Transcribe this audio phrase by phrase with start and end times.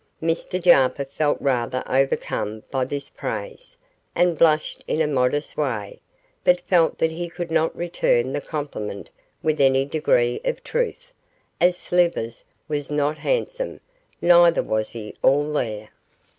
[0.23, 3.77] Mr Jarper felt rather overcome by this praise,
[4.15, 6.01] and blushed in a modest way,
[6.43, 9.11] but felt that he could not return the compliment
[9.43, 11.13] with any degree of truth,
[11.59, 13.79] as Slivers was not handsome,
[14.19, 15.89] neither was he all there.